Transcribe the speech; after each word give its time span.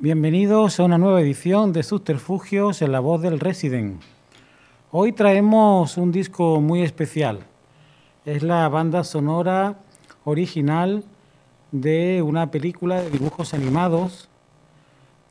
Bienvenidos 0.00 0.78
a 0.78 0.84
una 0.84 0.98
nueva 0.98 1.22
edición 1.22 1.72
de 1.72 1.82
Subterfugios 1.82 2.82
en 2.82 2.92
la 2.92 3.00
voz 3.00 3.22
del 3.22 3.40
Resident. 3.40 4.02
Hoy 4.90 5.12
traemos 5.12 5.96
un 5.96 6.12
disco 6.12 6.60
muy 6.60 6.82
especial. 6.82 7.40
Es 8.26 8.42
la 8.42 8.68
banda 8.68 9.04
sonora 9.04 9.78
original 10.28 11.04
de 11.72 12.22
una 12.22 12.50
película 12.50 13.02
de 13.02 13.10
dibujos 13.10 13.54
animados 13.54 14.28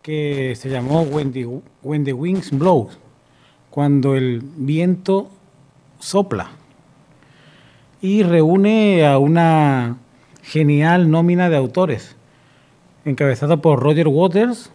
que 0.01 0.55
se 0.55 0.69
llamó 0.69 1.01
When 1.01 1.33
the, 1.33 2.13
Wings 2.13 2.51
Blow, 2.51 2.89
cuando 3.69 4.15
el 4.15 4.41
viento 4.41 5.29
sopla. 5.99 6.49
Y 8.01 8.23
reúne 8.23 9.05
a 9.05 9.17
una 9.17 9.97
genial 10.43 11.11
nómina 11.11 11.49
de 11.49 11.57
autores, 11.57 12.15
encabezada 13.05 13.57
por 13.57 13.81
Roger 13.81 14.07
Waters, 14.07 14.71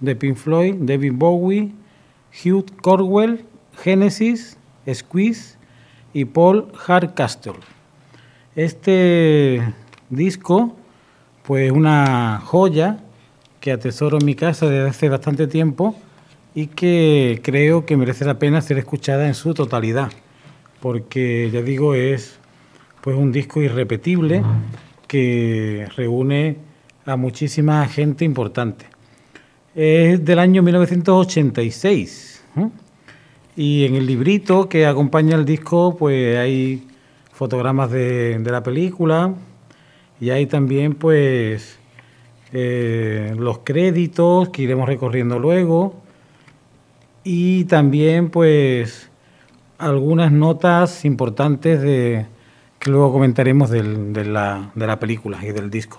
de 0.00 0.16
Pink 0.16 0.36
Floyd, 0.36 0.76
David 0.78 1.12
Bowie, 1.14 1.72
Hugh 2.44 2.64
Corwell, 2.80 3.44
Genesis, 3.82 4.56
Squeeze 4.92 5.58
y 6.12 6.24
Paul 6.24 6.72
Hardcastle. 6.74 7.79
Este 8.60 9.62
disco, 10.10 10.76
pues 11.46 11.72
una 11.72 12.42
joya 12.44 12.98
que 13.58 13.72
atesoro 13.72 14.18
en 14.20 14.26
mi 14.26 14.34
casa 14.34 14.68
desde 14.68 14.90
hace 14.90 15.08
bastante 15.08 15.46
tiempo 15.46 15.96
y 16.54 16.66
que 16.66 17.40
creo 17.42 17.86
que 17.86 17.96
merece 17.96 18.26
la 18.26 18.38
pena 18.38 18.60
ser 18.60 18.76
escuchada 18.76 19.26
en 19.26 19.32
su 19.32 19.54
totalidad, 19.54 20.12
porque 20.80 21.48
ya 21.50 21.62
digo 21.62 21.94
es 21.94 22.38
pues 23.00 23.16
un 23.16 23.32
disco 23.32 23.62
irrepetible 23.62 24.42
que 25.06 25.88
reúne 25.96 26.58
a 27.06 27.16
muchísima 27.16 27.88
gente 27.88 28.26
importante. 28.26 28.84
Es 29.74 30.22
del 30.22 30.38
año 30.38 30.62
1986 30.62 32.44
y 33.56 33.86
en 33.86 33.94
el 33.94 34.04
librito 34.04 34.68
que 34.68 34.84
acompaña 34.84 35.34
el 35.36 35.46
disco 35.46 35.96
pues 35.96 36.36
hay 36.36 36.89
fotogramas 37.40 37.90
de, 37.90 38.38
la 38.44 38.62
película 38.62 39.32
y 40.20 40.28
hay 40.28 40.44
también 40.44 40.92
pues 40.92 41.78
eh, 42.52 43.34
los 43.38 43.60
créditos 43.60 44.50
que 44.50 44.60
iremos 44.60 44.86
recorriendo 44.86 45.38
luego 45.38 45.94
y 47.24 47.64
también 47.64 48.28
pues 48.28 49.08
algunas 49.78 50.30
notas 50.32 51.06
importantes 51.06 51.80
de, 51.80 52.26
que 52.78 52.90
luego 52.90 53.10
comentaremos 53.10 53.70
de, 53.70 53.84
la, 54.26 54.70
de 54.74 54.86
la 54.86 55.00
película 55.00 55.38
y 55.42 55.50
del 55.52 55.70
disco. 55.70 55.98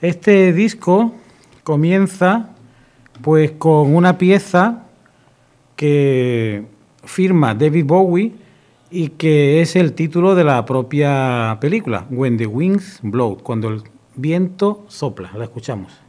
Este 0.00 0.52
disco 0.52 1.12
comienza 1.64 2.50
pues 3.20 3.50
con 3.50 3.96
una 3.96 4.16
pieza 4.16 4.84
que 5.74 6.66
firma 7.02 7.52
David 7.52 7.84
Bowie 7.84 8.45
y 8.90 9.08
que 9.10 9.60
es 9.60 9.76
el 9.76 9.92
título 9.92 10.34
de 10.34 10.44
la 10.44 10.64
propia 10.64 11.58
película, 11.60 12.06
When 12.10 12.36
the 12.36 12.46
Wings 12.46 13.00
Blow, 13.02 13.38
cuando 13.38 13.68
el 13.68 13.82
viento 14.14 14.84
sopla. 14.88 15.32
La 15.36 15.44
escuchamos. 15.44 16.05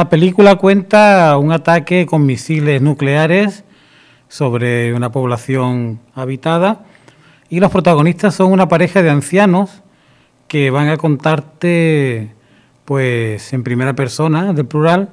La 0.00 0.08
película 0.08 0.54
cuenta 0.54 1.36
un 1.36 1.52
ataque 1.52 2.06
con 2.06 2.24
misiles 2.24 2.80
nucleares 2.80 3.64
sobre 4.28 4.94
una 4.94 5.12
población 5.12 6.00
habitada 6.14 6.86
y 7.50 7.60
los 7.60 7.70
protagonistas 7.70 8.34
son 8.34 8.50
una 8.50 8.66
pareja 8.66 9.02
de 9.02 9.10
ancianos 9.10 9.82
que 10.48 10.70
van 10.70 10.88
a 10.88 10.96
contarte 10.96 12.32
pues 12.86 13.52
en 13.52 13.62
primera 13.62 13.92
persona, 13.92 14.54
del 14.54 14.64
plural, 14.64 15.10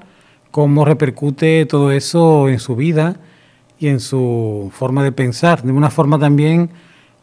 cómo 0.51 0.86
repercute 0.86 1.66
todo 1.66 1.92
eso 1.92 2.48
en 2.48 2.60
su 2.60 2.78
vida 2.78 3.18
y 3.78 3.90
en 3.90 4.00
su 4.00 4.72
forma 4.74 5.04
de 5.04 5.12
pensar, 5.12 5.63
de 5.63 5.74
una 5.74 5.90
forma 5.90 6.18
también 6.18 6.69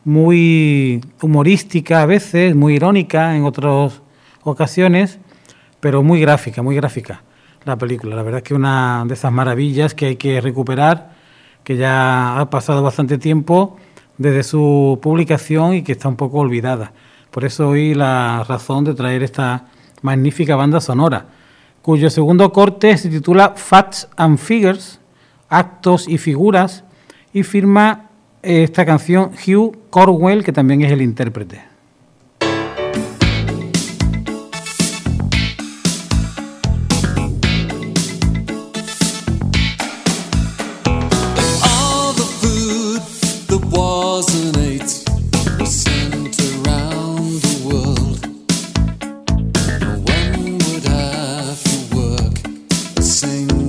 muy 0.04 1.00
humorística 1.22 2.02
a 2.02 2.06
veces, 2.06 2.54
muy 2.54 2.74
irónica 2.74 3.34
en 3.34 3.44
otras 3.44 4.02
ocasiones, 4.42 5.18
pero 5.80 6.02
muy 6.02 6.20
gráfica, 6.20 6.60
muy 6.60 6.76
gráfica 6.76 7.22
la 7.64 7.76
película. 7.76 8.16
La 8.16 8.22
verdad 8.22 8.38
es 8.38 8.44
que 8.44 8.54
una 8.54 9.04
de 9.06 9.14
esas 9.14 9.32
maravillas 9.32 9.94
que 9.94 10.06
hay 10.06 10.16
que 10.16 10.40
recuperar, 10.40 11.12
que 11.62 11.76
ya 11.76 12.38
ha 12.38 12.50
pasado 12.50 12.82
bastante 12.82 13.18
tiempo 13.18 13.76
desde 14.18 14.42
su 14.42 14.98
publicación 15.02 15.74
y 15.74 15.82
que 15.82 15.92
está 15.92 16.08
un 16.08 16.16
poco 16.16 16.38
olvidada. 16.38 16.92
Por 17.30 17.44
eso 17.44 17.70
hoy 17.70 17.94
la 17.94 18.44
razón 18.46 18.84
de 18.84 18.94
traer 18.94 19.22
esta 19.22 19.66
magnífica 20.02 20.56
banda 20.56 20.80
sonora, 20.80 21.26
cuyo 21.82 22.10
segundo 22.10 22.52
corte 22.52 22.96
se 22.96 23.08
titula 23.08 23.54
Facts 23.56 24.08
and 24.16 24.38
Figures, 24.38 25.00
Actos 25.48 26.06
y 26.08 26.18
Figuras, 26.18 26.84
y 27.32 27.42
firma 27.42 28.10
esta 28.42 28.84
canción 28.84 29.32
Hugh 29.46 29.76
Corwell, 29.90 30.44
que 30.44 30.52
también 30.52 30.82
es 30.82 30.92
el 30.92 31.02
intérprete. 31.02 31.73
sing. 53.14 53.63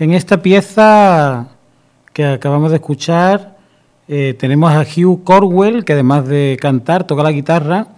En 0.00 0.14
esta 0.14 0.40
pieza 0.40 1.48
que 2.14 2.24
acabamos 2.24 2.70
de 2.70 2.76
escuchar 2.78 3.58
eh, 4.08 4.34
tenemos 4.38 4.72
a 4.72 4.80
Hugh 4.80 5.22
Corwell, 5.24 5.84
que 5.84 5.92
además 5.92 6.26
de 6.26 6.56
cantar 6.58 7.06
toca 7.06 7.22
la 7.22 7.32
guitarra 7.32 7.88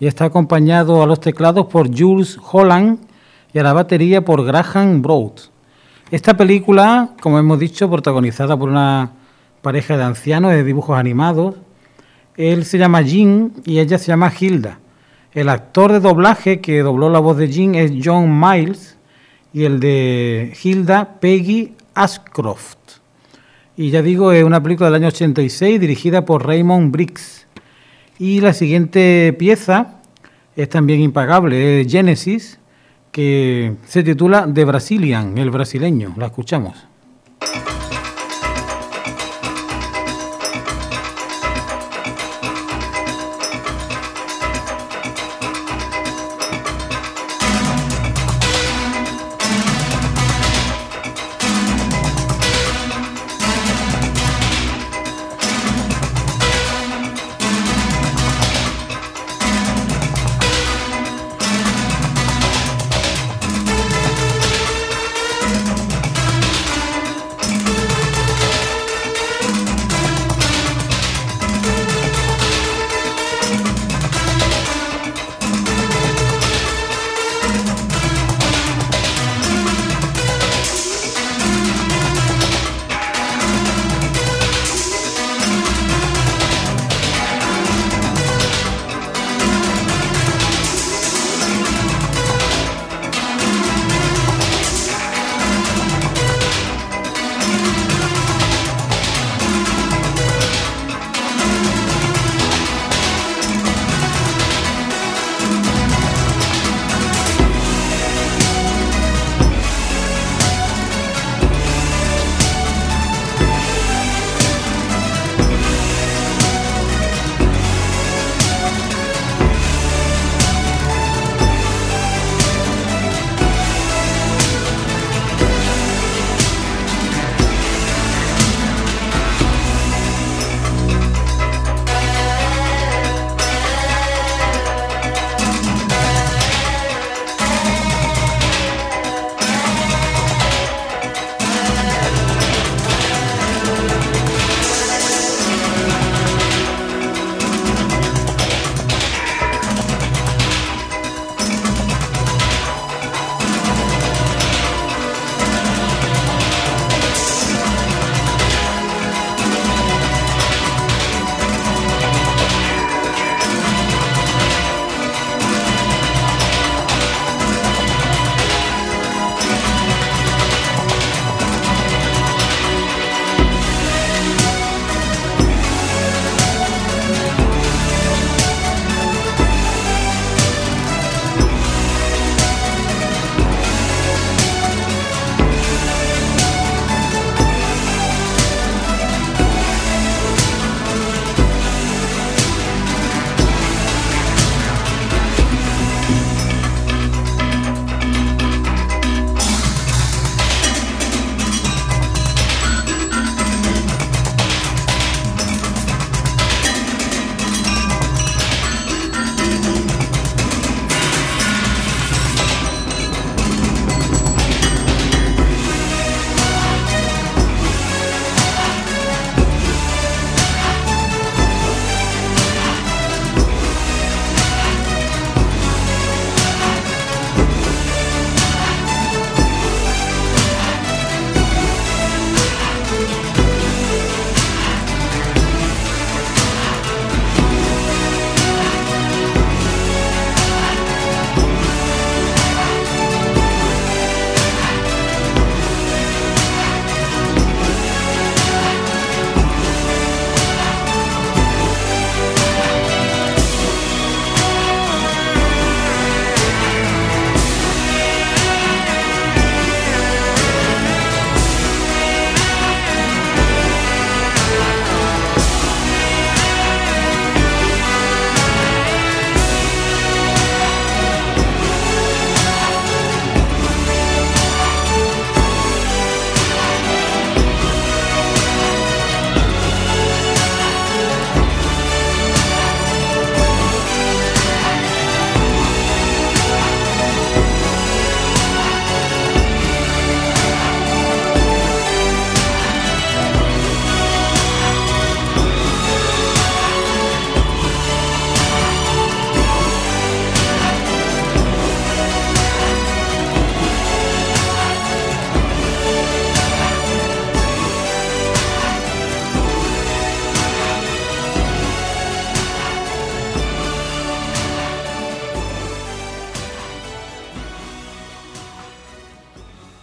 y 0.00 0.08
está 0.08 0.24
acompañado 0.24 1.00
a 1.00 1.06
los 1.06 1.20
teclados 1.20 1.66
por 1.66 1.96
Jules 1.96 2.40
Holland 2.50 2.98
y 3.52 3.60
a 3.60 3.62
la 3.62 3.72
batería 3.72 4.24
por 4.24 4.44
Graham 4.44 5.00
Broad. 5.00 5.30
Esta 6.10 6.36
película, 6.36 7.10
como 7.22 7.38
hemos 7.38 7.60
dicho, 7.60 7.88
protagonizada 7.88 8.56
por 8.56 8.68
una 8.68 9.12
pareja 9.62 9.96
de 9.96 10.02
ancianos 10.02 10.50
de 10.50 10.64
dibujos 10.64 10.98
animados, 10.98 11.54
él 12.36 12.64
se 12.64 12.78
llama 12.78 13.02
Jean 13.02 13.52
y 13.64 13.78
ella 13.78 13.98
se 13.98 14.08
llama 14.08 14.32
Hilda. 14.36 14.80
El 15.32 15.48
actor 15.48 15.92
de 15.92 16.00
doblaje 16.00 16.60
que 16.60 16.82
dobló 16.82 17.10
la 17.10 17.20
voz 17.20 17.36
de 17.36 17.46
Jean 17.46 17.76
es 17.76 17.92
John 18.04 18.40
Miles 18.40 18.93
y 19.54 19.64
el 19.64 19.78
de 19.80 20.52
Hilda 20.62 21.20
Peggy 21.20 21.72
Ashcroft. 21.94 22.76
Y 23.76 23.90
ya 23.90 24.02
digo, 24.02 24.32
es 24.32 24.44
una 24.44 24.62
película 24.62 24.88
del 24.90 24.96
año 24.96 25.08
86 25.08 25.80
dirigida 25.80 26.24
por 26.24 26.46
Raymond 26.46 26.92
Briggs. 26.92 27.46
Y 28.18 28.40
la 28.40 28.52
siguiente 28.52 29.34
pieza 29.38 30.00
es 30.56 30.68
también 30.68 31.00
impagable, 31.00 31.80
es 31.80 31.90
Genesis, 31.90 32.58
que 33.12 33.74
se 33.86 34.02
titula 34.02 34.48
The 34.52 34.64
Brazilian, 34.64 35.38
el 35.38 35.50
brasileño. 35.50 36.14
La 36.16 36.26
escuchamos. 36.26 36.86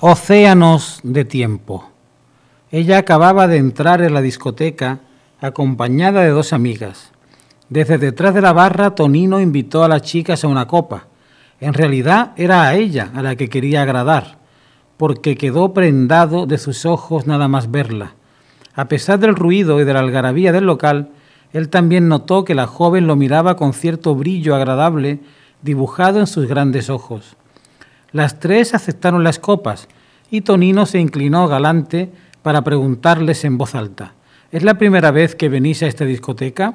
Océanos 0.04 1.00
de 1.04 1.26
tiempo. 1.26 1.88
Ella 2.72 2.98
acababa 2.98 3.48
de 3.48 3.58
entrar 3.58 4.02
en 4.02 4.16
la 4.16 4.22
discoteca 4.24 5.02
acompañada 5.40 6.24
de 6.24 6.30
dos 6.30 6.54
amigas. 6.54 7.12
Desde 7.70 8.00
detrás 8.00 8.34
de 8.34 8.42
la 8.42 8.52
barra, 8.52 8.96
Tonino 8.96 9.40
invitó 9.40 9.84
a 9.84 9.88
las 9.88 10.02
chicas 10.02 10.44
a 10.44 10.48
una 10.48 10.66
copa. 10.66 11.06
En 11.60 11.76
realidad 11.76 12.32
era 12.36 12.64
a 12.64 12.74
ella 12.74 13.12
a 13.14 13.22
la 13.22 13.36
que 13.36 13.48
quería 13.48 13.84
agradar, 13.84 14.40
porque 14.98 15.36
quedó 15.38 15.72
prendado 15.72 16.48
de 16.48 16.58
sus 16.58 16.88
ojos 16.88 17.28
nada 17.28 17.48
más 17.48 17.70
verla. 17.70 18.16
A 18.74 18.86
pesar 18.86 19.20
del 19.20 19.36
ruido 19.36 19.80
y 19.80 19.84
de 19.84 19.94
la 19.94 20.00
algarabía 20.00 20.52
del 20.52 20.66
local, 20.66 21.12
él 21.54 21.70
también 21.70 22.08
notó 22.08 22.44
que 22.44 22.56
la 22.56 22.66
joven 22.66 23.06
lo 23.06 23.16
miraba 23.16 23.56
con 23.56 23.74
cierto 23.74 24.16
brillo 24.16 24.56
agradable 24.56 25.20
dibujado 25.62 26.20
en 26.20 26.26
sus 26.26 26.48
grandes 26.48 26.90
ojos. 26.90 27.38
Las 28.14 28.40
tres 28.40 28.74
aceptaron 28.74 29.24
las 29.24 29.40
copas 29.40 29.88
y 30.30 30.42
Tonino 30.42 30.86
se 30.86 31.00
inclinó 31.00 31.48
galante 31.48 32.10
para 32.42 32.64
preguntarles 32.64 33.46
en 33.46 33.58
voz 33.58 33.76
alta, 33.76 34.14
¿es 34.52 34.64
la 34.64 34.78
primera 34.78 35.12
vez 35.12 35.36
que 35.36 35.50
venís 35.50 35.84
a 35.84 35.88
esta 35.88 36.06
discoteca? 36.06 36.74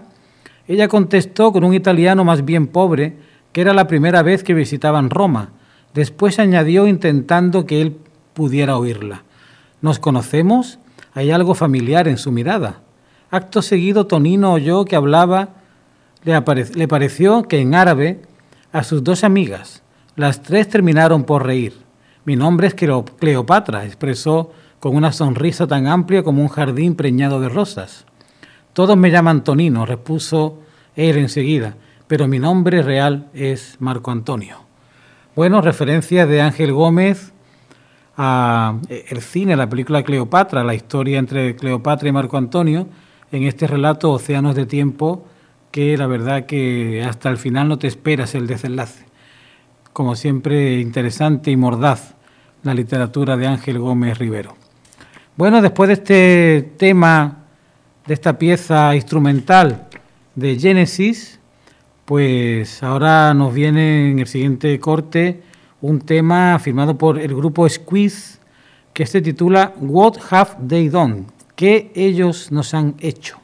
Ella 0.69 0.89
contestó 0.89 1.53
con 1.53 1.65
un 1.65 1.75
italiano 1.75 2.25
más 2.25 2.45
bien 2.45 2.67
pobre 2.67 3.17
que 3.53 3.61
era 3.61 3.73
la 3.73 3.87
primera 3.87 4.23
vez 4.23 4.45
que 4.45 4.55
visitaban 4.55 5.11
Roma. 5.11 5.51
Después 5.95 6.39
añadió 6.39 6.87
intentando 6.87 7.65
que 7.65 7.81
él 7.81 7.97
pudiera 8.35 8.77
oírla. 8.77 9.23
¿Nos 9.81 9.99
conocemos? 9.99 10.79
Hay 11.15 11.31
algo 11.31 11.55
familiar 11.55 12.07
en 12.07 12.19
su 12.19 12.33
mirada. 12.33 12.81
Acto 13.31 13.63
seguido 13.63 14.07
Tonino 14.07 14.53
oyó 14.53 14.85
que 14.85 14.97
hablaba, 14.97 15.49
le, 16.25 16.39
le 16.75 16.89
pareció 16.89 17.45
que 17.45 17.61
en 17.61 17.75
árabe, 17.75 18.21
a 18.73 18.83
sus 18.83 19.03
dos 19.03 19.25
amigas. 19.25 19.83
Las 20.17 20.41
tres 20.41 20.67
terminaron 20.71 21.25
por 21.25 21.45
reír. 21.45 21.75
Mi 22.25 22.37
nombre 22.37 22.69
es 22.69 22.75
Cleopatra, 22.75 23.85
expresó 23.85 24.51
con 24.81 24.97
una 24.97 25.13
sonrisa 25.13 25.67
tan 25.67 25.87
amplia 25.87 26.23
como 26.23 26.41
un 26.41 26.49
jardín 26.49 26.95
preñado 26.95 27.39
de 27.39 27.51
rosas. 27.51 28.07
Todos 28.73 28.97
me 28.97 29.11
llaman 29.11 29.45
Tonino, 29.45 29.85
repuso 29.85 30.63
él 30.95 31.19
enseguida, 31.19 31.77
pero 32.07 32.29
mi 32.29 32.39
nombre 32.39 32.81
real 32.81 33.29
es 33.35 33.77
Marco 33.79 34.11
Antonio. 34.11 34.57
Bueno, 35.35 35.61
referencia 35.61 36.25
de 36.25 36.41
Ángel 36.41 36.73
Gómez 36.73 37.35
a 38.17 38.79
eh, 38.89 39.05
el 39.11 39.21
cine, 39.21 39.55
la 39.55 39.69
película 39.69 40.03
Cleopatra, 40.03 40.65
la 40.65 40.75
historia 40.75 41.19
entre 41.19 41.57
Cleopatra 41.57 42.09
y 42.09 42.13
Marco 42.13 42.39
Antonio, 42.39 42.89
en 43.33 43.43
este 43.43 43.67
relato 43.67 44.13
Océanos 44.13 44.55
de 44.55 44.65
Tiempo, 44.65 45.27
que 45.71 45.99
la 45.99 46.07
verdad 46.07 46.47
que 46.47 47.05
hasta 47.07 47.29
el 47.29 47.37
final 47.37 47.69
no 47.69 47.79
te 47.79 47.87
esperas 47.87 48.35
el 48.35 48.47
desenlace 48.47 49.06
como 49.97 50.15
siempre 50.15 50.79
interesante 50.79 51.51
y 51.51 51.57
mordaz, 51.57 52.13
la 52.65 52.75
literatura 52.75 53.35
de 53.35 53.47
Ángel 53.47 53.79
Gómez 53.79 54.19
Rivero. 54.19 54.55
Bueno, 55.39 55.63
después 55.63 55.89
de 55.89 55.95
este 55.95 56.73
tema, 56.77 57.47
de 58.07 58.13
esta 58.13 58.37
pieza 58.37 58.95
instrumental 58.95 59.89
de 60.35 60.59
Génesis, 60.59 61.41
pues 62.05 62.83
ahora 62.83 63.33
nos 63.33 63.55
viene 63.55 64.11
en 64.11 64.19
el 64.19 64.27
siguiente 64.27 64.79
corte 64.79 65.41
un 65.81 66.03
tema 66.03 66.59
firmado 66.59 66.99
por 66.99 67.19
el 67.19 67.35
grupo 67.35 67.67
Squeeze 67.67 68.39
que 68.93 69.07
se 69.07 69.23
titula 69.23 69.73
What 69.81 70.19
Have 70.29 70.69
They 70.69 70.91
Done? 70.91 71.25
¿Qué 71.55 71.91
ellos 71.95 72.53
nos 72.53 72.75
han 72.75 72.97
hecho? 73.01 73.39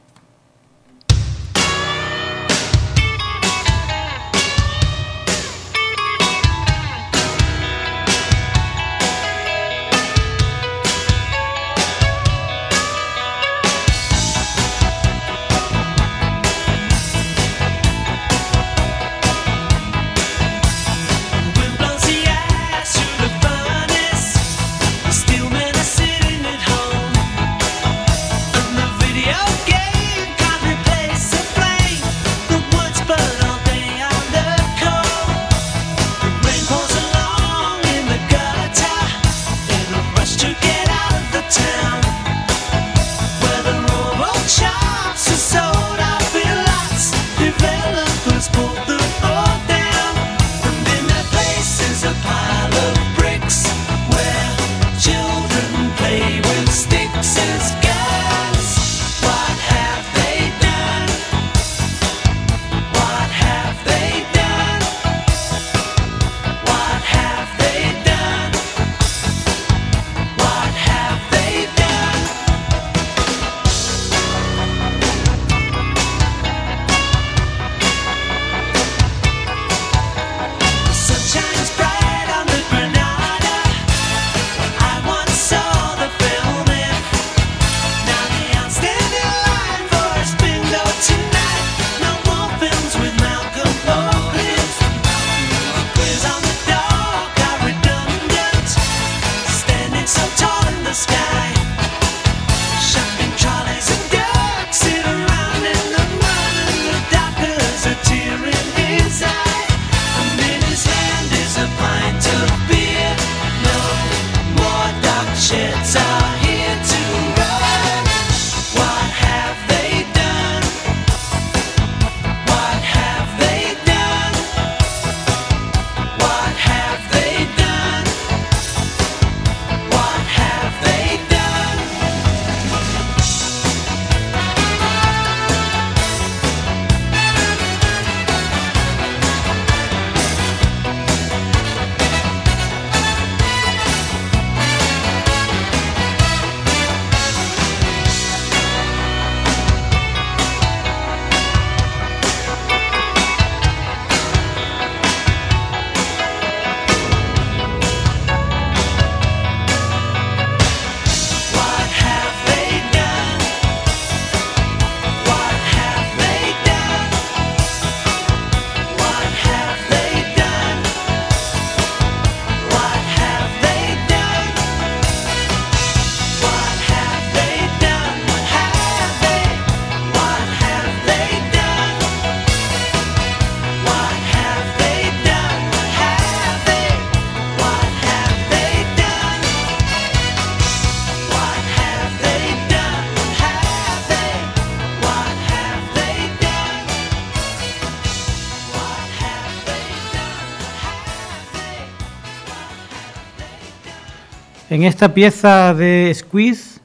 En 204.82 204.88
esta 204.88 205.14
pieza 205.14 205.74
de 205.74 206.10
Squeeze 206.12 206.80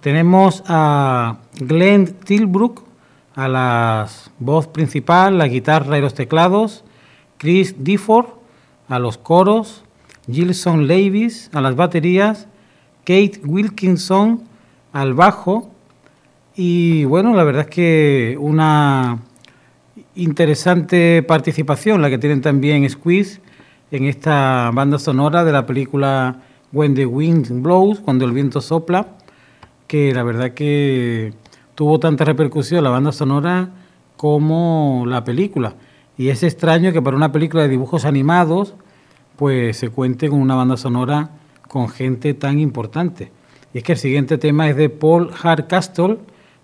tenemos 0.00 0.64
a 0.66 1.36
Glenn 1.60 2.06
Tilbrook 2.06 2.82
a 3.36 3.46
la 3.46 4.08
voz 4.40 4.66
principal, 4.66 5.38
la 5.38 5.46
guitarra 5.46 5.96
y 5.96 6.00
los 6.00 6.14
teclados, 6.14 6.82
Chris 7.36 7.76
Difford 7.84 8.26
a 8.88 8.98
los 8.98 9.18
coros, 9.18 9.84
Gilson 10.28 10.88
Levis 10.88 11.48
a 11.52 11.60
las 11.60 11.76
baterías, 11.76 12.48
Kate 13.04 13.40
Wilkinson 13.44 14.42
al 14.92 15.14
bajo 15.14 15.70
y 16.56 17.04
bueno, 17.04 17.36
la 17.36 17.44
verdad 17.44 17.66
es 17.68 17.70
que 17.70 18.36
una 18.40 19.20
interesante 20.16 21.22
participación 21.22 22.02
la 22.02 22.10
que 22.10 22.18
tienen 22.18 22.40
también 22.40 22.90
Squeeze 22.90 23.40
en 23.92 24.06
esta 24.06 24.72
banda 24.74 24.98
sonora 24.98 25.44
de 25.44 25.52
la 25.52 25.66
película 25.66 26.40
When 26.72 26.94
the 26.94 27.06
Wind 27.06 27.62
Blows, 27.62 28.00
cuando 28.00 28.24
el 28.24 28.32
viento 28.32 28.60
sopla, 28.60 29.16
que 29.86 30.12
la 30.12 30.22
verdad 30.22 30.52
que 30.52 31.32
tuvo 31.74 31.98
tanta 31.98 32.24
repercusión 32.24 32.84
la 32.84 32.90
banda 32.90 33.12
sonora 33.12 33.70
como 34.16 35.04
la 35.06 35.24
película. 35.24 35.74
Y 36.18 36.28
es 36.28 36.42
extraño 36.42 36.92
que 36.92 37.00
para 37.00 37.16
una 37.16 37.32
película 37.32 37.62
de 37.62 37.68
dibujos 37.68 38.04
animados, 38.04 38.74
pues 39.36 39.76
se 39.76 39.88
cuente 39.88 40.28
con 40.28 40.40
una 40.40 40.56
banda 40.56 40.76
sonora 40.76 41.30
con 41.68 41.88
gente 41.88 42.34
tan 42.34 42.58
importante. 42.58 43.30
Y 43.72 43.78
es 43.78 43.84
que 43.84 43.92
el 43.92 43.98
siguiente 43.98 44.38
tema 44.38 44.68
es 44.68 44.76
de 44.76 44.90
Paul 44.90 45.30
Hardcastle, 45.30 46.18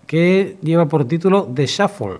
que 0.05 0.57
lleva 0.61 0.87
por 0.87 1.05
título 1.05 1.49
The 1.53 1.65
Shuffle. 1.65 2.19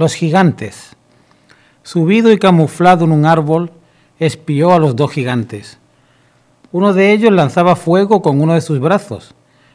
Los 0.00 0.14
gigantes. 0.14 0.96
Subido 1.82 2.32
y 2.32 2.38
camuflado 2.38 3.04
en 3.04 3.12
un 3.12 3.26
árbol, 3.26 3.70
espió 4.18 4.72
a 4.72 4.78
los 4.78 4.96
dos 4.96 5.12
gigantes. 5.12 5.78
Uno 6.72 6.94
de 6.94 7.12
ellos 7.12 7.30
lanzaba 7.30 7.76
fuego 7.76 8.22
con 8.22 8.40
uno 8.40 8.54
de 8.54 8.62
sus 8.62 8.80
brazos. 8.80 9.34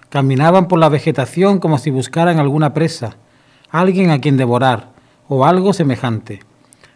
Caminaban 0.09 0.67
por 0.67 0.79
la 0.79 0.89
vegetación 0.89 1.59
como 1.59 1.77
si 1.77 1.91
buscaran 1.91 2.39
alguna 2.39 2.73
presa, 2.73 3.17
alguien 3.69 4.09
a 4.09 4.19
quien 4.19 4.35
devorar, 4.35 4.93
o 5.27 5.45
algo 5.45 5.73
semejante. 5.73 6.39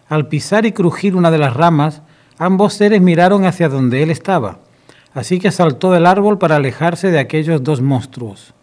Al 0.08 0.28
pisar 0.28 0.66
y 0.66 0.72
crujir 0.72 1.16
una 1.16 1.30
de 1.30 1.38
las 1.38 1.54
ramas, 1.54 2.02
ambos 2.40 2.74
seres 2.74 3.00
miraron 3.00 3.46
hacia 3.46 3.70
donde 3.70 4.02
él 4.02 4.10
estaba, 4.10 4.58
así 5.14 5.38
que 5.38 5.52
saltó 5.52 5.92
del 5.92 6.08
árbol 6.08 6.40
para 6.40 6.56
alejarse 6.56 7.12
de 7.12 7.20
aquellos 7.20 7.64
dos 7.64 7.80
monstruos. 7.80 8.56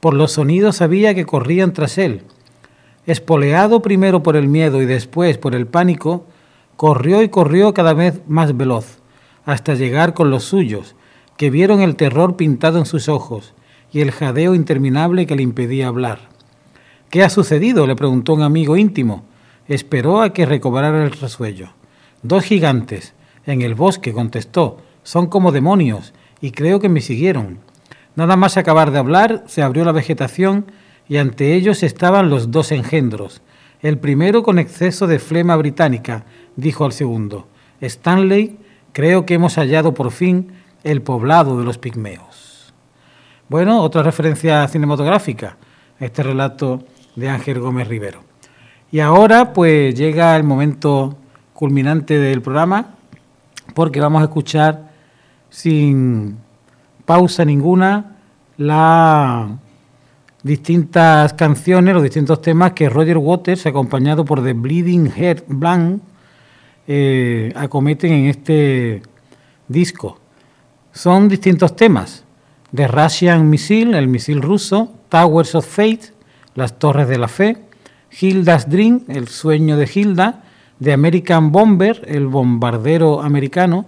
Por 0.00 0.14
los 0.14 0.32
sonidos 0.32 0.76
sabía 0.76 1.14
que 1.14 1.26
corrían 1.26 1.74
tras 1.74 1.98
él, 1.98 2.22
Espoleado 3.06 3.82
primero 3.82 4.22
por 4.22 4.36
el 4.36 4.48
miedo 4.48 4.80
y 4.80 4.86
después 4.86 5.36
por 5.38 5.54
el 5.54 5.66
pánico, 5.66 6.26
corrió 6.76 7.22
y 7.22 7.28
corrió 7.28 7.74
cada 7.74 7.94
vez 7.94 8.20
más 8.28 8.56
veloz, 8.56 8.98
hasta 9.44 9.74
llegar 9.74 10.14
con 10.14 10.30
los 10.30 10.44
suyos, 10.44 10.94
que 11.36 11.50
vieron 11.50 11.80
el 11.80 11.96
terror 11.96 12.36
pintado 12.36 12.78
en 12.78 12.86
sus 12.86 13.08
ojos 13.08 13.54
y 13.92 14.00
el 14.00 14.12
jadeo 14.12 14.54
interminable 14.54 15.26
que 15.26 15.34
le 15.34 15.42
impedía 15.42 15.88
hablar. 15.88 16.20
¿Qué 17.10 17.22
ha 17.22 17.28
sucedido? 17.28 17.86
le 17.86 17.96
preguntó 17.96 18.34
un 18.34 18.42
amigo 18.42 18.76
íntimo. 18.76 19.24
Esperó 19.68 20.22
a 20.22 20.32
que 20.32 20.46
recobrara 20.46 21.04
el 21.04 21.10
resuello. 21.10 21.70
Dos 22.22 22.44
gigantes, 22.44 23.14
en 23.44 23.62
el 23.62 23.74
bosque, 23.74 24.12
contestó, 24.12 24.78
son 25.02 25.26
como 25.26 25.52
demonios, 25.52 26.14
y 26.40 26.52
creo 26.52 26.80
que 26.80 26.88
me 26.88 27.00
siguieron. 27.00 27.58
Nada 28.14 28.36
más 28.36 28.56
acabar 28.56 28.92
de 28.92 28.98
hablar, 28.98 29.44
se 29.46 29.62
abrió 29.62 29.84
la 29.84 29.92
vegetación 29.92 30.66
y 31.12 31.18
ante 31.18 31.52
ellos 31.52 31.82
estaban 31.82 32.30
los 32.30 32.50
dos 32.50 32.72
engendros. 32.72 33.42
El 33.82 33.98
primero 33.98 34.42
con 34.42 34.58
exceso 34.58 35.06
de 35.06 35.18
flema 35.18 35.56
británica, 35.56 36.24
dijo 36.56 36.86
al 36.86 36.94
segundo, 36.94 37.48
Stanley, 37.82 38.58
creo 38.92 39.26
que 39.26 39.34
hemos 39.34 39.56
hallado 39.56 39.92
por 39.92 40.10
fin 40.10 40.52
el 40.84 41.02
poblado 41.02 41.58
de 41.58 41.66
los 41.66 41.76
pigmeos. 41.76 42.72
Bueno, 43.50 43.82
otra 43.82 44.02
referencia 44.02 44.66
cinematográfica, 44.68 45.58
este 46.00 46.22
relato 46.22 46.82
de 47.14 47.28
Ángel 47.28 47.60
Gómez 47.60 47.88
Rivero. 47.88 48.24
Y 48.90 49.00
ahora 49.00 49.52
pues 49.52 49.94
llega 49.94 50.34
el 50.34 50.44
momento 50.44 51.18
culminante 51.52 52.16
del 52.16 52.40
programa, 52.40 52.94
porque 53.74 54.00
vamos 54.00 54.22
a 54.22 54.24
escuchar 54.24 54.90
sin 55.50 56.38
pausa 57.04 57.44
ninguna 57.44 58.16
la 58.56 59.58
distintas 60.42 61.32
canciones, 61.34 61.94
los 61.94 62.02
distintos 62.02 62.40
temas 62.42 62.72
que 62.72 62.88
Roger 62.88 63.18
Waters, 63.18 63.66
acompañado 63.66 64.24
por 64.24 64.42
The 64.42 64.52
Bleeding 64.52 65.10
Heart 65.10 65.44
Blanc, 65.46 66.02
eh, 66.86 67.52
acometen 67.54 68.12
en 68.12 68.26
este 68.26 69.02
disco. 69.68 70.18
Son 70.92 71.28
distintos 71.28 71.76
temas. 71.76 72.24
The 72.74 72.88
Russian 72.88 73.48
Missile, 73.48 73.96
el 73.98 74.08
misil 74.08 74.42
ruso, 74.42 74.92
Towers 75.08 75.54
of 75.54 75.66
Fate, 75.66 76.12
las 76.54 76.78
torres 76.78 77.08
de 77.08 77.18
la 77.18 77.28
fe, 77.28 77.58
Hilda's 78.20 78.68
Dream, 78.68 79.02
el 79.08 79.28
sueño 79.28 79.76
de 79.76 79.88
Hilda, 79.92 80.44
The 80.82 80.92
American 80.92 81.52
Bomber, 81.52 82.02
el 82.06 82.26
bombardero 82.26 83.22
americano, 83.22 83.86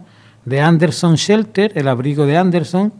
The 0.48 0.60
Anderson 0.60 1.16
Shelter, 1.16 1.72
el 1.74 1.88
abrigo 1.88 2.26
de 2.26 2.36
Anderson, 2.36 2.92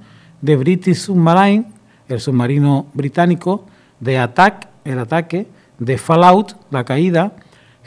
The 0.42 0.56
British 0.56 0.96
Submarine, 0.96 1.66
el 2.08 2.20
submarino 2.20 2.86
británico, 2.94 3.64
de 4.00 4.18
Attack, 4.18 4.68
el 4.84 4.98
ataque, 4.98 5.46
de 5.78 5.98
Fallout, 5.98 6.56
la 6.70 6.84
caída, 6.84 7.32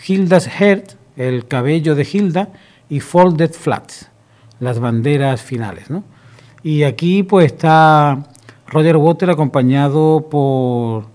Hilda's 0.05 0.47
Heart, 0.47 0.93
el 1.15 1.47
cabello 1.47 1.95
de 1.95 2.07
Hilda, 2.11 2.49
y 2.89 2.99
Folded 2.99 3.51
Flats, 3.51 4.09
las 4.59 4.79
banderas 4.79 5.41
finales. 5.41 5.89
¿no? 5.89 6.03
Y 6.63 6.83
aquí 6.83 7.23
pues 7.23 7.47
está 7.47 8.23
Roger 8.67 8.97
Water 8.97 9.29
acompañado 9.29 10.27
por 10.29 11.05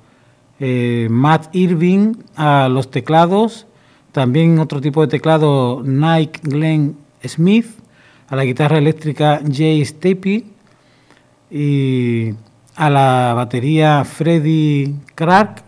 eh, 0.61 1.09
Matt 1.11 1.55
Irving 1.55 2.15
a 2.37 2.69
los 2.69 2.91
teclados, 2.91 3.67
también 4.13 4.59
otro 4.59 4.81
tipo 4.81 5.01
de 5.01 5.09
teclado 5.09 5.83
Nike 5.83 6.41
Glenn 6.43 6.97
Smith, 7.25 7.67
a 8.29 8.37
la 8.37 8.45
guitarra 8.45 8.79
eléctrica 8.79 9.41
Jay 9.51 9.85
Stapey 9.85 10.47
y 11.51 12.33
a 12.77 12.91
la 12.91 13.35
batería 13.35 14.05
Freddie 14.05 14.95
Clark, 15.15 15.63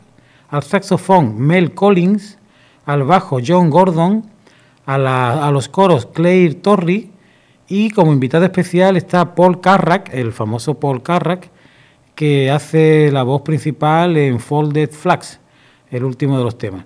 al 0.48 0.62
saxofón 0.62 1.38
Mel 1.38 1.74
Collins, 1.74 2.38
al 2.86 3.04
bajo 3.04 3.38
John 3.44 3.70
Gordon, 3.70 4.24
a, 4.86 5.50
los 5.50 5.68
coros 5.68 6.06
Claire 6.06 6.54
Torrey 6.56 7.10
y 7.68 7.90
como 7.90 8.12
invitado 8.12 8.44
especial 8.44 8.96
está 8.96 9.34
Paul 9.34 9.60
Carrack, 9.60 10.12
el 10.12 10.32
famoso 10.32 10.74
Paul 10.74 11.02
Carrack, 11.02 11.50
que 12.14 12.50
hace 12.50 13.10
la 13.10 13.22
voz 13.22 13.42
principal 13.42 14.16
en 14.16 14.38
Folded 14.38 14.90
Flags, 14.90 15.40
el 15.90 16.04
último 16.04 16.38
de 16.38 16.44
los 16.44 16.58
temas. 16.58 16.84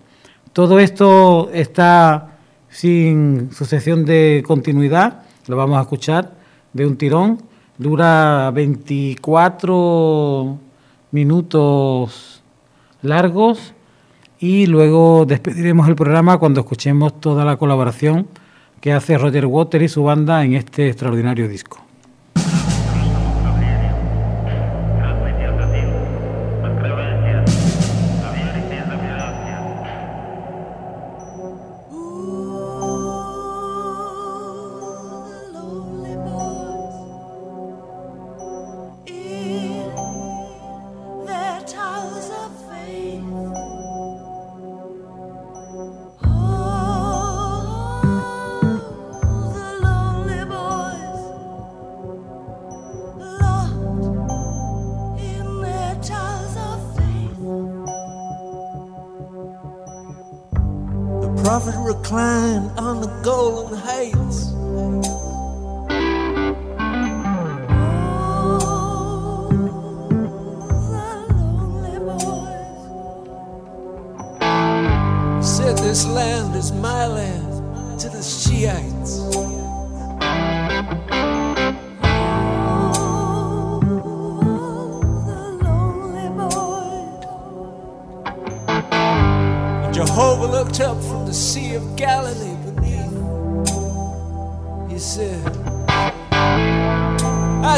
Todo 0.52 0.78
esto 0.78 1.50
está 1.52 2.38
sin 2.68 3.50
sucesión 3.52 4.04
de 4.04 4.42
continuidad, 4.46 5.22
lo 5.46 5.56
vamos 5.56 5.78
a 5.78 5.82
escuchar 5.82 6.32
de 6.72 6.86
un 6.86 6.96
tirón 6.96 7.47
Dura 7.78 8.50
24 8.50 10.58
minutos 11.12 12.42
largos 13.02 13.72
y 14.40 14.66
luego 14.66 15.26
despediremos 15.26 15.88
el 15.88 15.94
programa 15.94 16.38
cuando 16.38 16.60
escuchemos 16.60 17.20
toda 17.20 17.44
la 17.44 17.56
colaboración 17.56 18.26
que 18.80 18.92
hace 18.92 19.16
Roger 19.16 19.46
Water 19.46 19.82
y 19.82 19.88
su 19.88 20.02
banda 20.02 20.44
en 20.44 20.54
este 20.54 20.88
extraordinario 20.88 21.46
disco. 21.46 21.87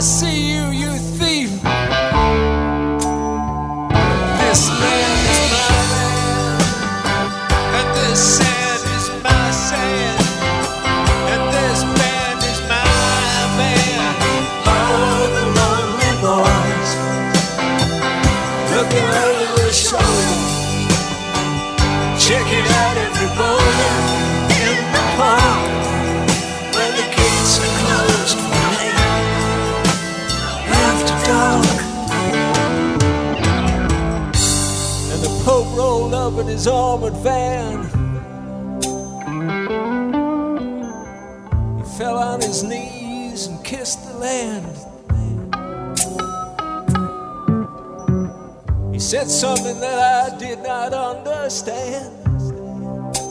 assim. 0.00 0.49
In 36.40 36.46
his 36.46 36.66
armored 36.66 37.12
van. 37.18 37.84
He 41.76 41.98
fell 41.98 42.16
on 42.16 42.40
his 42.40 42.62
knees 42.62 43.46
and 43.46 43.62
kissed 43.62 44.06
the 44.06 44.16
land. 44.16 44.76
He 48.92 48.98
said 48.98 49.28
something 49.28 49.78
that 49.80 49.98
I 49.98 50.38
did 50.38 50.60
not 50.60 50.94
understand. 50.94 52.14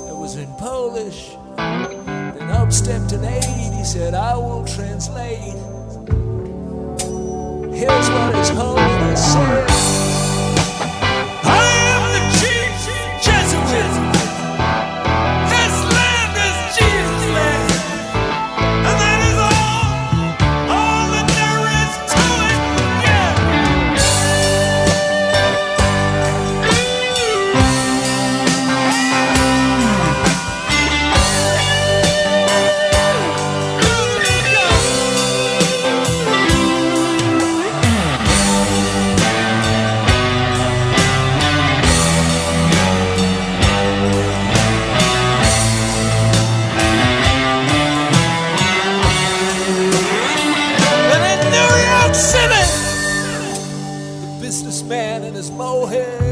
It 0.07 0.15
was 0.15 0.35
in 0.35 0.51
Polish. 0.57 1.35
Then 1.57 2.49
up 2.51 2.71
stepped 2.71 3.11
an 3.13 3.25
aide. 3.25 3.73
He 3.75 3.83
said, 3.83 4.13
I 4.13 4.35
will 4.35 4.65
translate. 4.65 5.57
Here's 7.73 8.09
what 8.09 8.35
his 8.35 8.49
holiness 8.49 9.33
said. 9.33 10.08
morrer. 55.59 56.28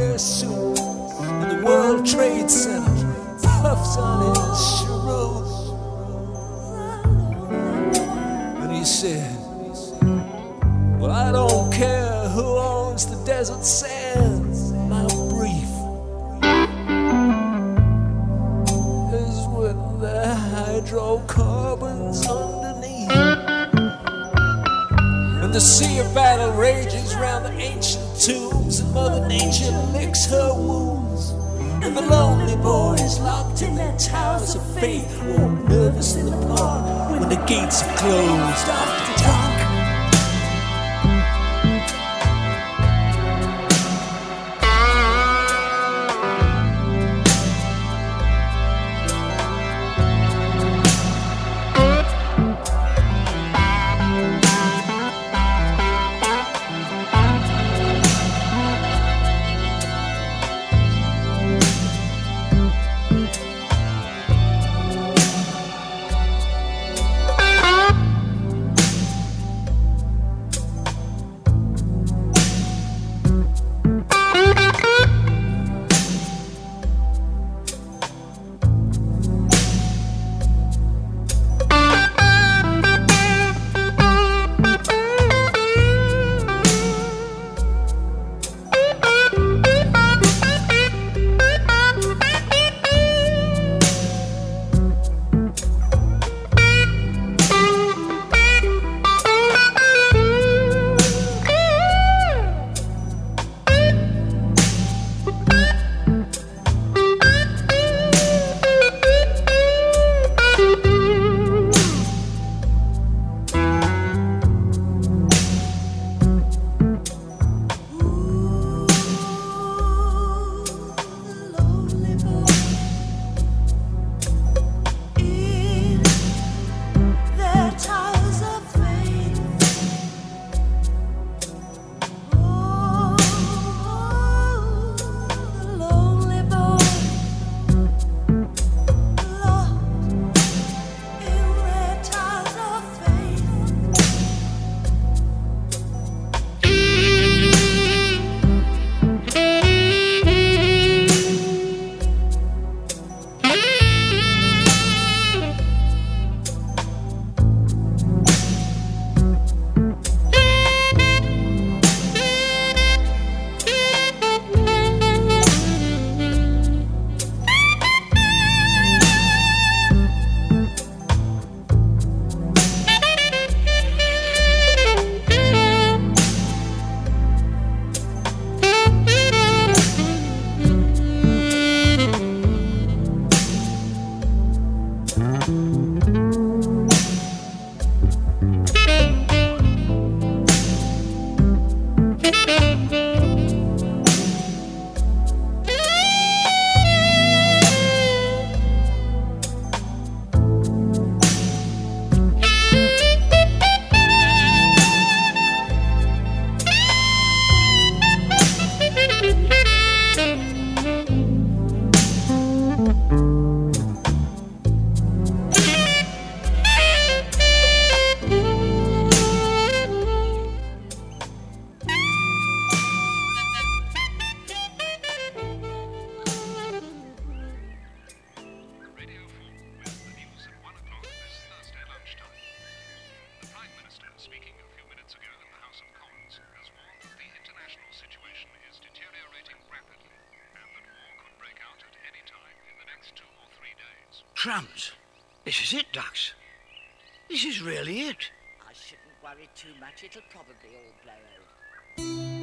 Worry 249.37 249.49
too 249.55 249.67
much. 249.79 250.03
It'll 250.03 250.21
probably 250.29 250.75
all 250.75 250.93
blow 251.03 252.23
over. 252.23 252.36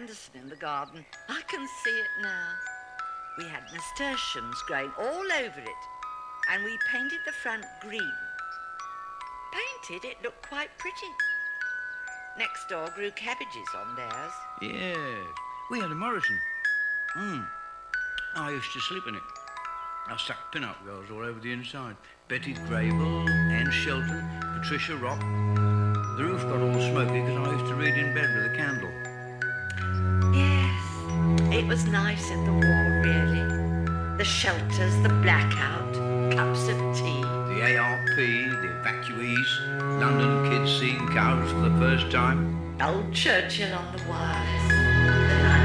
Anderson 0.00 0.40
in 0.40 0.48
the 0.48 0.56
garden. 0.56 1.04
I 1.28 1.42
can 1.46 1.66
see 1.84 1.90
it 1.90 2.22
now. 2.22 2.48
We 3.36 3.44
had 3.44 3.62
nasturtiums 3.70 4.62
growing 4.66 4.90
all 4.98 5.32
over 5.32 5.60
it, 5.60 5.82
and 6.50 6.64
we 6.64 6.78
painted 6.90 7.18
the 7.26 7.32
front 7.32 7.64
green. 7.82 8.12
Painted, 9.52 10.08
it 10.08 10.16
looked 10.22 10.48
quite 10.48 10.70
pretty. 10.78 11.12
Next 12.38 12.66
door 12.70 12.88
grew 12.94 13.10
cabbages 13.10 13.68
on 13.76 13.94
theirs. 13.94 14.32
Yeah, 14.62 15.16
we 15.70 15.80
had 15.80 15.90
a 15.90 15.94
Morrison. 15.94 16.38
Hmm. 17.12 17.40
I 18.36 18.52
used 18.52 18.72
to 18.72 18.80
sleep 18.80 19.02
in 19.06 19.16
it. 19.16 19.22
I 20.08 20.16
stuck 20.16 20.50
pin-up 20.50 20.82
girls 20.86 21.10
all 21.10 21.24
over 21.24 21.40
the 21.40 21.52
inside. 21.52 21.96
Betty 22.28 22.54
Grable, 22.54 23.28
Anne 23.28 23.70
Shelton, 23.70 24.24
Patricia 24.58 24.96
Rock. 24.96 25.20
The 25.20 26.24
roof 26.24 26.42
got 26.44 26.62
all 26.62 26.80
smoky 26.80 27.20
because 27.20 27.36
I 27.36 27.52
used 27.52 27.66
to 27.66 27.74
read 27.74 27.98
in 27.98 28.14
bed 28.14 28.34
with 28.34 28.52
a 28.52 28.56
candle. 28.56 28.99
Yes, 30.32 31.52
it 31.52 31.66
was 31.66 31.86
nice 31.86 32.30
in 32.30 32.44
the 32.44 32.52
war, 32.52 33.02
really. 33.04 34.16
The 34.18 34.24
shelters, 34.24 34.94
the 35.02 35.08
blackout, 35.22 35.94
cups 36.34 36.68
of 36.68 36.76
tea. 36.96 37.22
The 37.22 37.78
ARP, 37.78 38.16
the 38.16 38.68
evacuees, 38.68 40.00
London 40.00 40.50
kids 40.50 40.78
seeing 40.78 41.08
cows 41.08 41.50
for 41.50 41.60
the 41.68 41.76
first 41.78 42.10
time. 42.10 42.56
Old 42.80 43.12
Churchill 43.12 43.74
on 43.74 43.96
the 43.96 44.02
wireless. 44.08 45.59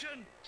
possession. 0.00 0.39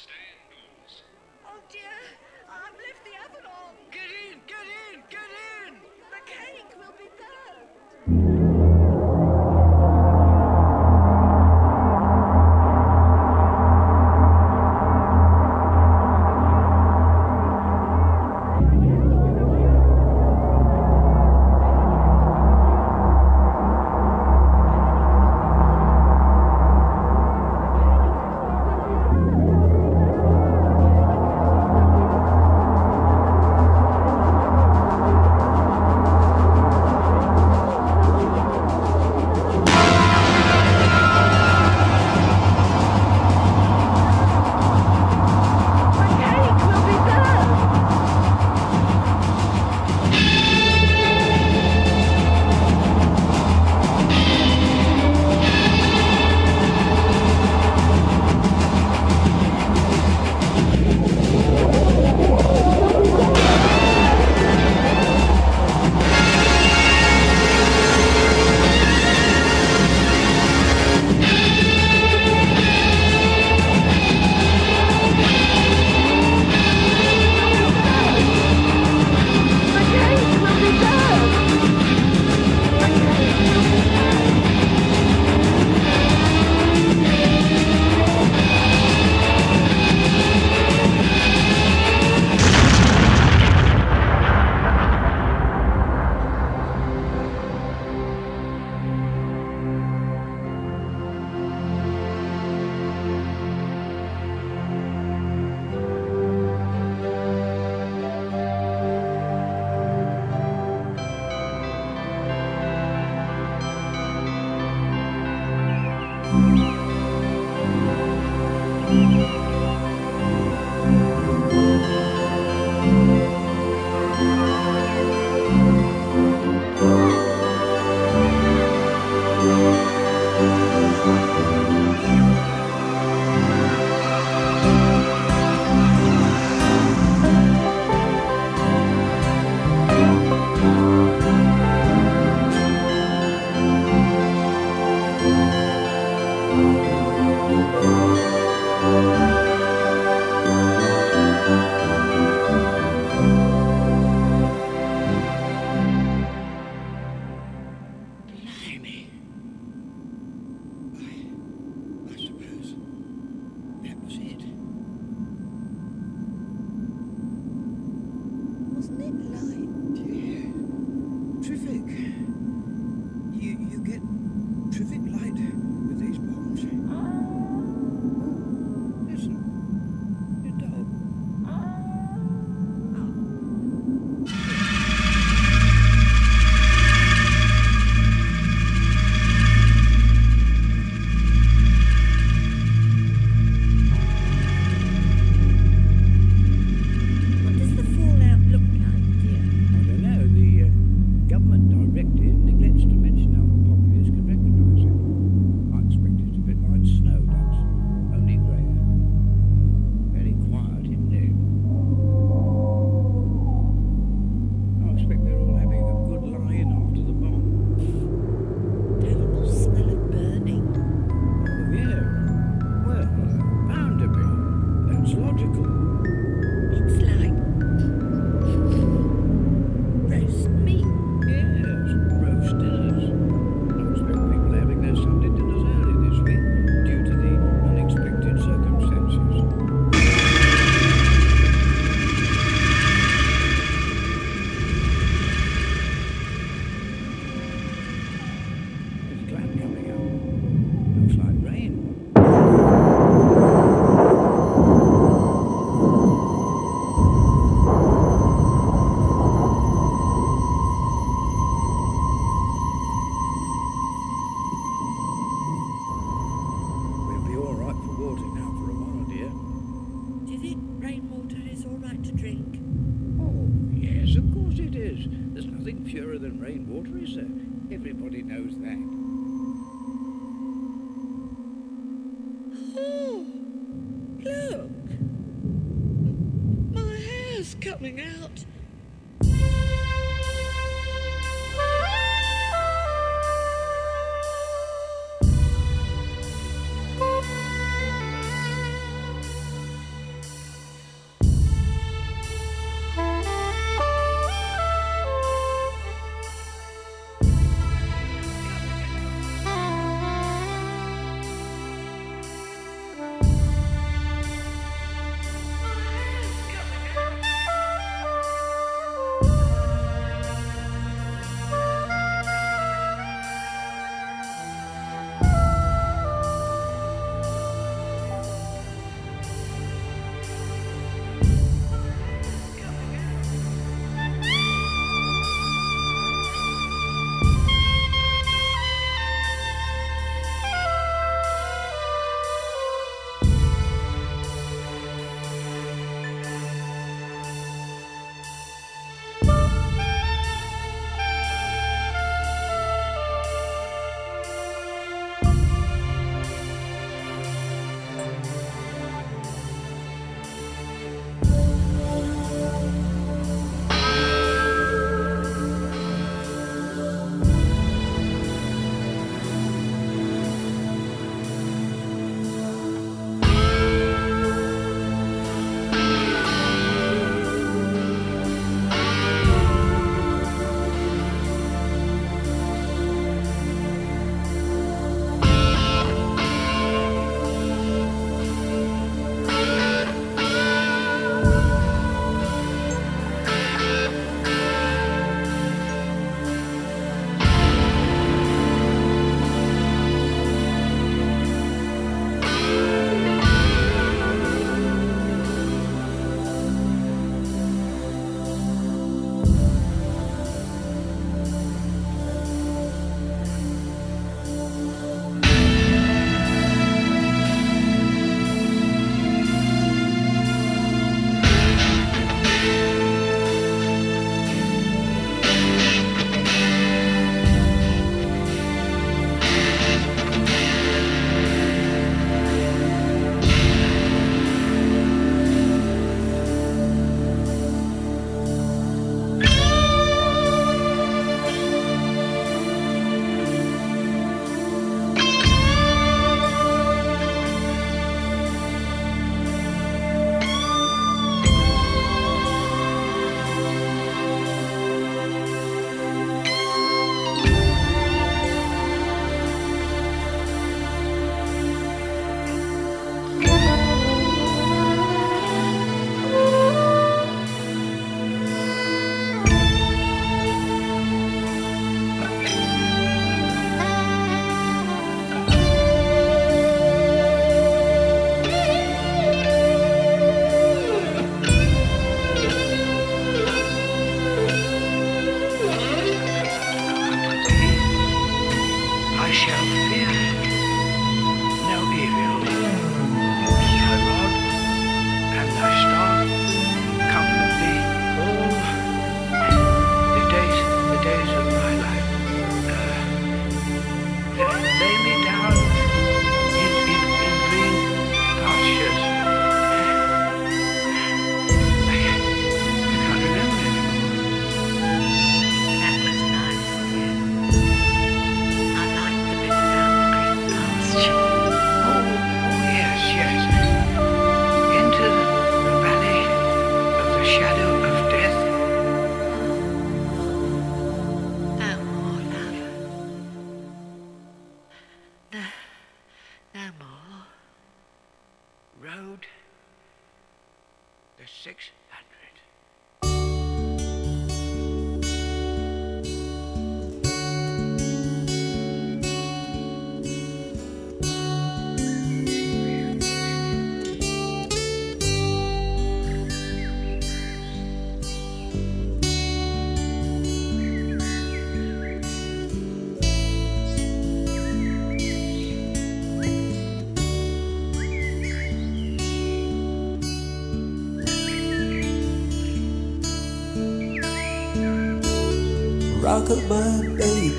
Rockabye 575.93 576.75
babe 576.79 577.19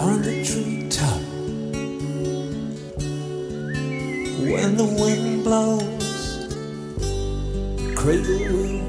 on 0.00 0.22
the 0.22 0.42
treetop. 0.44 1.22
When 4.42 4.76
the 4.76 4.88
wind 5.00 5.44
blows, 5.44 6.48
cradle 7.94 8.40
will 8.52 8.79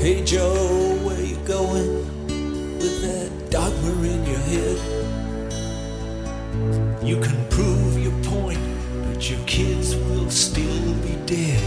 Hey 0.00 0.24
Joe, 0.24 0.96
where 1.04 1.20
you 1.20 1.36
going 1.44 2.06
with 2.78 3.02
that 3.02 3.30
dogma 3.50 3.90
in 4.08 4.24
your 4.24 4.38
head? 4.48 4.78
You 7.04 7.20
can 7.20 7.36
prove 7.50 7.98
your 7.98 8.14
point, 8.24 8.60
but 9.04 9.28
your 9.28 9.38
kids 9.46 9.94
will 9.94 10.30
still 10.30 10.94
be 11.04 11.16
dead. 11.26 11.60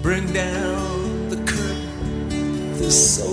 Bring 0.00 0.32
down 0.32 1.28
the 1.28 1.36
curtain, 1.44 2.30
this 2.78 3.16
soap 3.18 3.29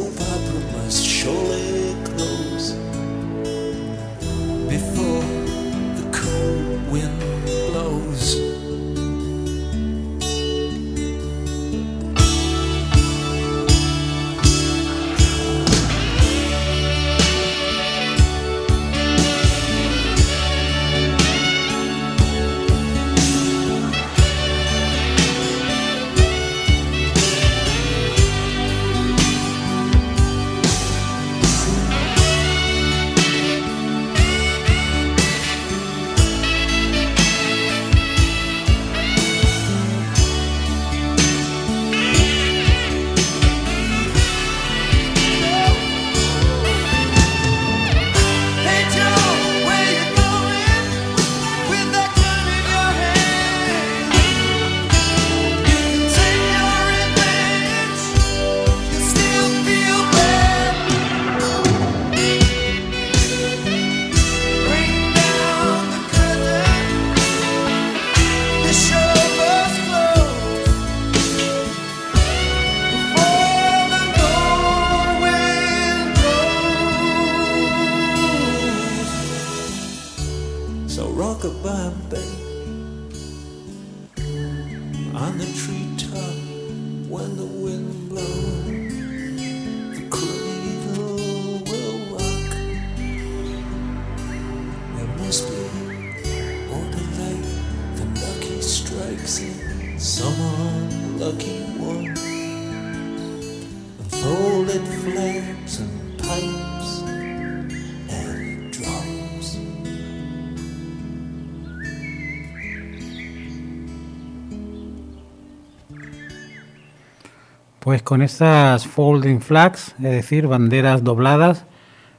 Pues 117.88 118.04
con 118.04 118.22
esas 118.22 118.86
folding 118.86 119.40
flags, 119.40 119.96
es 120.00 120.12
decir, 120.12 120.48
banderas 120.48 121.06
dobladas, 121.06 121.64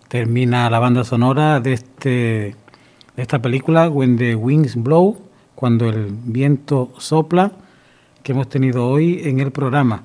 termina 0.09 0.71
la 0.71 0.79
banda 0.79 1.05
sonora 1.05 1.61
de, 1.61 1.75
este, 1.75 2.11
de 3.15 3.23
esta 3.23 3.43
película, 3.43 3.91
When 3.91 4.17
the 4.17 4.35
Wings 4.35 4.77
Blow, 4.77 5.19
cuando 5.55 5.91
el 5.91 6.07
viento 6.11 6.95
sopla, 6.97 7.53
que 8.23 8.33
hemos 8.33 8.49
tenido 8.49 8.89
hoy 8.89 9.21
en 9.25 9.41
el 9.41 9.51
programa. 9.51 10.05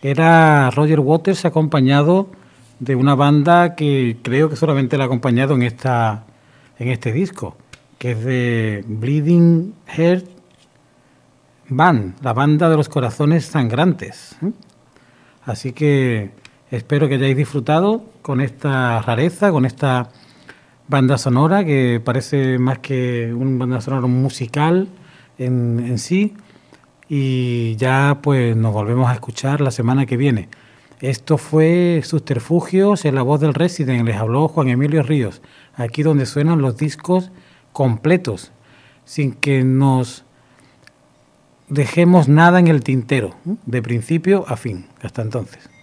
Era 0.00 0.70
Roger 0.70 1.00
Waters 1.00 1.44
acompañado 1.44 2.30
de 2.80 2.96
una 2.96 3.14
banda 3.14 3.74
que 3.74 4.16
creo 4.22 4.48
que 4.48 4.56
solamente 4.56 4.96
la 4.96 5.04
ha 5.04 5.06
acompañado 5.08 5.54
en, 5.54 5.64
esta, 5.64 6.24
en 6.78 6.88
este 6.88 7.12
disco, 7.12 7.58
que 7.98 8.12
es 8.12 8.24
de 8.24 8.84
Bleeding 8.88 9.74
Heart 9.86 10.24
Van, 11.68 12.14
la 12.22 12.32
banda 12.32 12.70
de 12.70 12.76
los 12.78 12.88
corazones 12.88 13.44
sangrantes. 13.44 14.36
Así 15.46 15.72
que 15.72 16.30
espero 16.70 17.08
que 17.08 17.14
hayáis 17.14 17.36
disfrutado 17.36 18.04
con 18.22 18.40
esta 18.40 19.00
rareza, 19.02 19.50
con 19.50 19.64
esta 19.64 20.08
banda 20.88 21.18
sonora 21.18 21.64
que 21.64 22.00
parece 22.04 22.58
más 22.58 22.78
que 22.78 23.32
un 23.34 23.58
banda 23.58 23.80
sonora 23.80 24.06
musical 24.06 24.88
en, 25.38 25.80
en 25.86 25.98
sí. 25.98 26.34
Y 27.08 27.76
ya 27.76 28.20
pues 28.22 28.56
nos 28.56 28.72
volvemos 28.72 29.08
a 29.10 29.14
escuchar 29.14 29.60
la 29.60 29.70
semana 29.70 30.06
que 30.06 30.16
viene. 30.16 30.48
Esto 31.00 31.36
fue 31.36 32.00
Subterfugios 32.02 33.04
en 33.04 33.14
la 33.14 33.22
voz 33.22 33.40
del 33.40 33.52
Resident. 33.52 34.06
Les 34.06 34.16
habló 34.16 34.48
Juan 34.48 34.68
Emilio 34.68 35.02
Ríos. 35.02 35.42
Aquí 35.74 36.02
donde 36.02 36.24
suenan 36.24 36.62
los 36.62 36.78
discos 36.78 37.30
completos, 37.72 38.52
sin 39.04 39.32
que 39.32 39.64
nos 39.64 40.23
dejemos 41.68 42.28
nada 42.28 42.58
en 42.58 42.68
el 42.68 42.82
tintero, 42.82 43.34
de 43.66 43.82
principio 43.82 44.44
a 44.48 44.56
fin. 44.56 44.86
Hasta 45.02 45.22
entonces. 45.22 45.73